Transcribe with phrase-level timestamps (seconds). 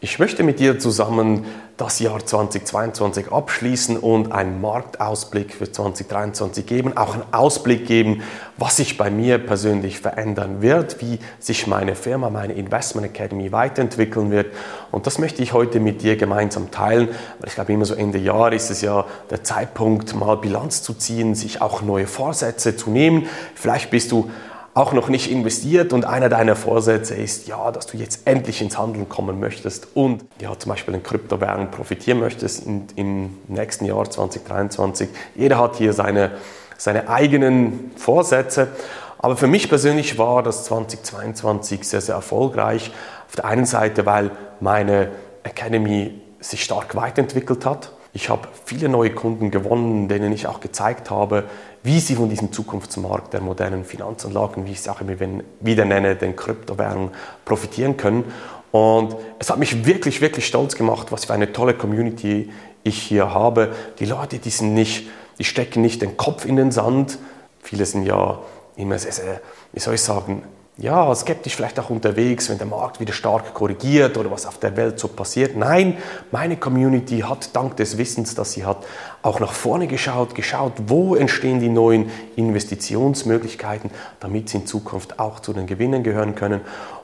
[0.00, 1.46] Ich möchte mit dir zusammen
[1.78, 8.22] das Jahr 2022 abschließen und einen Marktausblick für 2023 geben, auch einen Ausblick geben,
[8.58, 14.30] was sich bei mir persönlich verändern wird, wie sich meine Firma, meine Investment Academy weiterentwickeln
[14.30, 14.52] wird.
[14.92, 17.08] Und das möchte ich heute mit dir gemeinsam teilen,
[17.38, 20.92] weil ich glaube, immer so Ende Jahr ist es ja der Zeitpunkt, mal Bilanz zu
[20.92, 23.28] ziehen, sich auch neue Vorsätze zu nehmen.
[23.54, 24.30] Vielleicht bist du
[24.76, 28.76] auch noch nicht investiert und einer deiner Vorsätze ist, ja, dass du jetzt endlich ins
[28.76, 34.04] Handeln kommen möchtest und ja, zum Beispiel in Kryptowährungen profitieren möchtest in, im nächsten Jahr
[34.04, 35.08] 2023.
[35.34, 36.32] Jeder hat hier seine,
[36.76, 38.68] seine eigenen Vorsätze.
[39.16, 42.92] Aber für mich persönlich war das 2022 sehr, sehr erfolgreich.
[43.28, 45.08] Auf der einen Seite, weil meine
[45.42, 47.92] Academy sich stark weiterentwickelt hat.
[48.16, 51.44] Ich habe viele neue Kunden gewonnen, denen ich auch gezeigt habe,
[51.82, 55.16] wie sie von diesem Zukunftsmarkt der modernen Finanzanlagen, wie ich es auch immer
[55.60, 57.10] wieder nenne, den Kryptowährungen
[57.44, 58.24] profitieren können.
[58.70, 62.50] Und es hat mich wirklich, wirklich stolz gemacht, was für eine tolle Community
[62.84, 63.74] ich hier habe.
[63.98, 65.08] Die Leute, die sind nicht,
[65.38, 67.18] die stecken nicht den Kopf in den Sand.
[67.60, 68.38] Viele sind ja
[68.76, 69.42] immer sehr, sehr,
[69.74, 70.42] wie soll ich sagen,
[70.78, 74.76] ja, skeptisch vielleicht auch unterwegs, wenn der Markt wieder stark korrigiert oder was auf der
[74.76, 75.56] Welt so passiert.
[75.56, 75.96] Nein,
[76.30, 78.84] meine Community hat dank des Wissens, das sie hat,
[79.22, 85.40] auch nach vorne geschaut, geschaut, wo entstehen die neuen Investitionsmöglichkeiten, damit sie in Zukunft auch
[85.40, 86.60] zu den Gewinnen gehören können.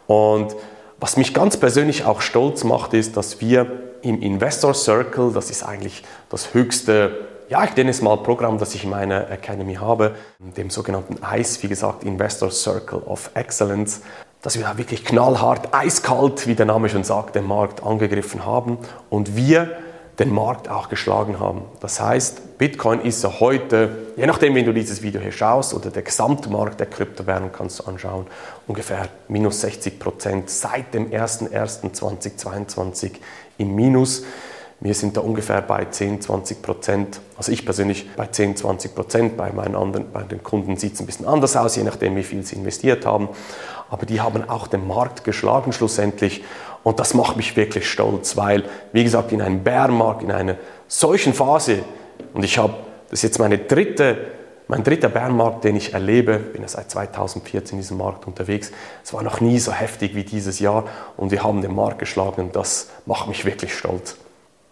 [0.07, 0.55] Und
[1.01, 3.67] was mich ganz persönlich auch stolz macht, ist, dass wir
[4.03, 8.75] im Investor Circle, das ist eigentlich das höchste ja, ich nenne es mal Programm, das
[8.75, 14.01] ich in meiner Academy habe, dem sogenannten ICE, wie gesagt, Investor Circle of Excellence,
[14.41, 18.79] dass wir da wirklich knallhart, eiskalt, wie der Name schon sagt, den Markt angegriffen haben
[19.11, 19.77] und wir
[20.19, 21.65] den Markt auch geschlagen haben.
[21.81, 25.91] Das heißt, Bitcoin ist ja heute, je nachdem, wenn du dieses Video hier schaust oder
[25.91, 28.27] der Gesamtmarkt der Kryptowährungen kannst du anschauen,
[28.67, 33.11] ungefähr minus 60 Prozent seit dem 01.01.2022
[33.59, 34.23] im Minus.
[34.85, 37.21] Wir sind da ungefähr bei 10, 20 Prozent.
[37.37, 39.37] Also ich persönlich bei 10, 20 Prozent.
[39.37, 42.25] Bei meinen anderen, bei den Kunden sieht es ein bisschen anders aus, je nachdem, wie
[42.25, 43.29] viel sie investiert haben.
[43.91, 46.43] Aber die haben auch den Markt geschlagen schlussendlich.
[46.83, 50.57] Und das macht mich wirklich stolz, weil, wie gesagt, in einem Bärenmarkt, in einer
[50.89, 51.85] solchen Phase,
[52.35, 52.75] und ich habe,
[53.09, 54.33] das ist jetzt meine dritte,
[54.67, 58.73] mein dritter Bärenmarkt, den ich erlebe, bin ja seit 2014 in diesem Markt unterwegs.
[59.05, 62.47] Es war noch nie so heftig wie dieses Jahr und wir haben den Markt geschlagen
[62.47, 64.17] und das macht mich wirklich stolz.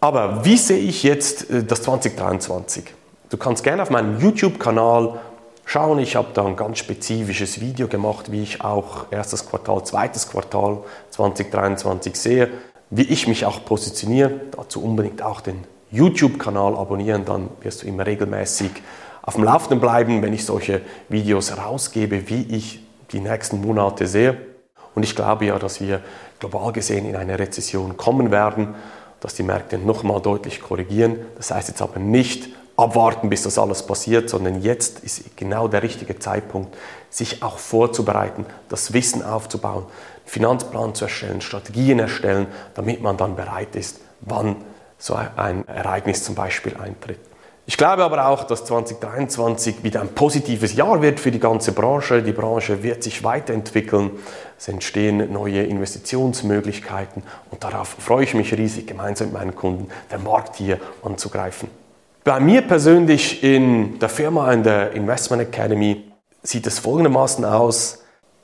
[0.01, 2.85] Aber wie sehe ich jetzt äh, das 2023?
[3.29, 5.21] Du kannst gerne auf meinem YouTube-Kanal
[5.67, 5.99] schauen.
[5.99, 10.79] Ich habe da ein ganz spezifisches Video gemacht, wie ich auch erstes Quartal, zweites Quartal
[11.11, 12.49] 2023 sehe,
[12.89, 14.41] wie ich mich auch positioniere.
[14.57, 18.71] Dazu unbedingt auch den YouTube-Kanal abonnieren, dann wirst du immer regelmäßig
[19.23, 24.39] auf dem Laufenden bleiben, wenn ich solche Videos rausgebe, wie ich die nächsten Monate sehe.
[24.95, 26.01] Und ich glaube ja, dass wir
[26.39, 28.75] global gesehen in eine Rezession kommen werden
[29.21, 31.19] dass die Märkte nochmal deutlich korrigieren.
[31.37, 35.83] Das heißt jetzt aber nicht abwarten, bis das alles passiert, sondern jetzt ist genau der
[35.83, 36.77] richtige Zeitpunkt,
[37.11, 39.85] sich auch vorzubereiten, das Wissen aufzubauen,
[40.25, 44.57] Finanzplan zu erstellen, Strategien erstellen, damit man dann bereit ist, wann
[44.99, 47.19] so ein Ereignis zum Beispiel eintritt.
[47.71, 52.21] Ich glaube aber auch, dass 2023 wieder ein positives Jahr wird für die ganze Branche.
[52.21, 54.11] Die Branche wird sich weiterentwickeln.
[54.59, 60.25] Es entstehen neue Investitionsmöglichkeiten und darauf freue ich mich riesig, gemeinsam mit meinen Kunden den
[60.25, 61.69] Markt hier anzugreifen.
[62.25, 66.11] Bei mir persönlich in der Firma, in der Investment Academy,
[66.43, 68.00] sieht es folgendermaßen aus.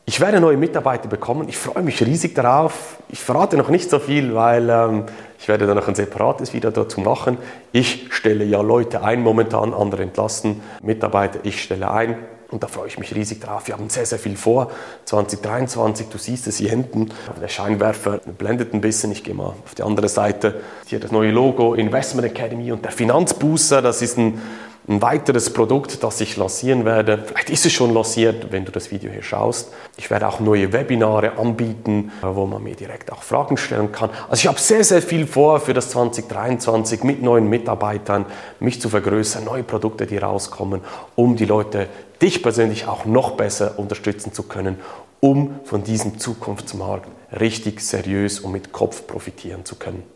[0.08, 1.48] Ich werde neue Mitarbeiter bekommen.
[1.48, 2.98] Ich freue mich riesig darauf.
[3.08, 5.04] Ich verrate noch nicht so viel, weil ähm,
[5.36, 7.38] ich werde dann noch ein separates Video dazu machen.
[7.72, 10.62] Ich stelle ja Leute ein, momentan andere entlassen.
[10.80, 12.18] Mitarbeiter, ich stelle ein.
[12.52, 13.66] Und da freue ich mich riesig drauf.
[13.66, 14.70] Wir haben sehr, sehr viel vor.
[15.06, 17.10] 2023, du siehst es hier hinten.
[17.42, 19.10] Der Scheinwerfer blendet ein bisschen.
[19.10, 20.60] Ich gehe mal auf die andere Seite.
[20.86, 23.82] Hier das neue Logo Investment Academy und der Finanzbooster.
[23.82, 24.40] Das ist ein
[24.88, 28.92] ein weiteres Produkt, das ich lancieren werde, vielleicht ist es schon lanciert, wenn du das
[28.92, 29.72] Video hier schaust.
[29.96, 34.10] Ich werde auch neue Webinare anbieten, wo man mir direkt auch Fragen stellen kann.
[34.28, 38.26] Also ich habe sehr, sehr viel vor für das 2023 mit neuen Mitarbeitern,
[38.60, 40.82] mich zu vergrößern, neue Produkte, die rauskommen,
[41.16, 41.88] um die Leute,
[42.22, 44.78] dich persönlich auch noch besser unterstützen zu können,
[45.18, 47.08] um von diesem Zukunftsmarkt
[47.40, 50.15] richtig seriös und mit Kopf profitieren zu können.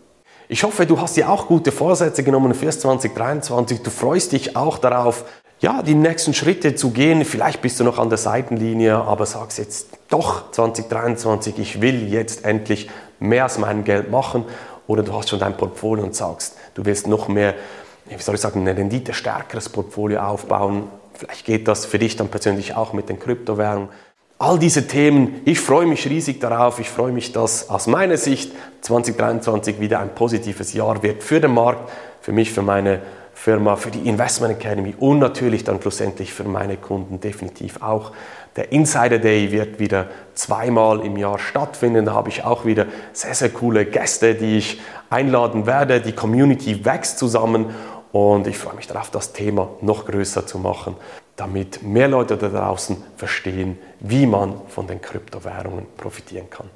[0.53, 3.85] Ich hoffe, du hast dir auch gute Vorsätze genommen für 2023.
[3.85, 5.25] Du freust dich auch darauf,
[5.61, 7.25] ja, die nächsten Schritte zu gehen.
[7.25, 12.45] Vielleicht bist du noch an der Seitenlinie, aber sagst jetzt doch 2023, ich will jetzt
[12.45, 14.45] endlich mehr aus meinem Geld machen.
[14.89, 17.55] Oder du hast schon dein Portfolio und sagst, du willst noch mehr,
[18.09, 20.89] wie soll ich sagen, ein Rendite stärkeres Portfolio aufbauen.
[21.15, 23.89] Vielleicht geht das für dich dann persönlich auch mit den Kryptowährungen.
[24.43, 26.81] All diese Themen, ich freue mich riesig darauf.
[26.81, 31.53] Ich freue mich, dass aus meiner Sicht 2023 wieder ein positives Jahr wird für den
[31.53, 31.91] Markt,
[32.23, 33.03] für mich, für meine
[33.35, 38.13] Firma, für die Investment Academy und natürlich dann schlussendlich für meine Kunden definitiv auch.
[38.57, 42.07] Der Insider Day wird wieder zweimal im Jahr stattfinden.
[42.07, 46.01] Da habe ich auch wieder sehr, sehr coole Gäste, die ich einladen werde.
[46.01, 47.67] Die Community wächst zusammen
[48.13, 50.97] und ich freue mich darauf, das Thema noch größer zu machen,
[51.41, 56.69] damit mehr Leute da draußen verstehen, wie man von den Kryptowährungen profitieren kann.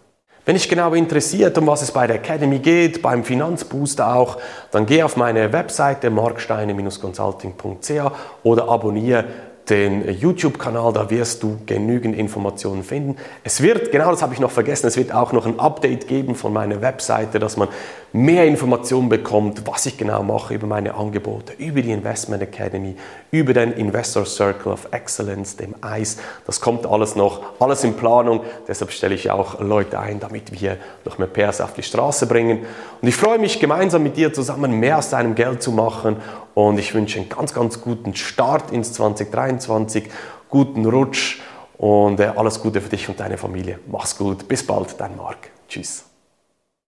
[0.46, 4.38] Wenn dich genau interessiert, um was es bei der Academy geht, beim Finanzbooster auch,
[4.70, 8.12] dann geh auf meine Webseite marksteine-consulting.ch
[8.42, 9.24] oder abonniere
[9.70, 13.16] den YouTube-Kanal, da wirst du genügend Informationen finden.
[13.44, 16.34] Es wird, genau das habe ich noch vergessen, es wird auch noch ein Update geben
[16.34, 17.68] von meiner Webseite, dass man
[18.12, 22.94] mehr Informationen bekommt, was ich genau mache über meine Angebote, über die Investment Academy,
[23.30, 26.20] über den Investor Circle of Excellence, dem ICE.
[26.46, 28.42] Das kommt alles noch, alles in Planung.
[28.68, 32.60] Deshalb stelle ich auch Leute ein, damit wir noch mehr PS auf die Straße bringen.
[33.02, 36.16] Und ich freue mich, gemeinsam mit dir zusammen mehr aus deinem Geld zu machen.
[36.54, 40.08] Und ich wünsche einen ganz, ganz guten Start ins 2023,
[40.48, 41.40] guten Rutsch
[41.78, 43.80] und äh, alles Gute für dich und deine Familie.
[43.90, 44.46] Mach's gut.
[44.46, 45.50] Bis bald, dein Marc.
[45.68, 46.13] Tschüss.